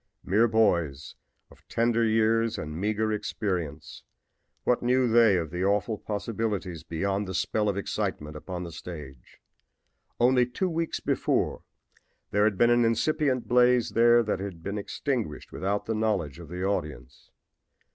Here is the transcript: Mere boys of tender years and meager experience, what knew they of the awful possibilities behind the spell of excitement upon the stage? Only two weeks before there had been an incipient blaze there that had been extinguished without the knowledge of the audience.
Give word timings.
Mere 0.23 0.47
boys 0.47 1.13
of 1.51 1.61
tender 1.67 2.03
years 2.03 2.57
and 2.57 2.75
meager 2.75 3.11
experience, 3.11 4.01
what 4.63 4.81
knew 4.81 5.07
they 5.07 5.37
of 5.37 5.51
the 5.51 5.63
awful 5.63 5.99
possibilities 5.99 6.83
behind 6.83 7.27
the 7.27 7.35
spell 7.35 7.69
of 7.69 7.77
excitement 7.77 8.35
upon 8.35 8.63
the 8.63 8.71
stage? 8.71 9.39
Only 10.19 10.47
two 10.47 10.71
weeks 10.71 10.99
before 10.99 11.61
there 12.31 12.45
had 12.45 12.57
been 12.57 12.71
an 12.71 12.83
incipient 12.83 13.47
blaze 13.47 13.91
there 13.91 14.23
that 14.23 14.39
had 14.39 14.63
been 14.63 14.79
extinguished 14.79 15.51
without 15.51 15.85
the 15.85 15.93
knowledge 15.93 16.39
of 16.39 16.49
the 16.49 16.63
audience. 16.65 17.29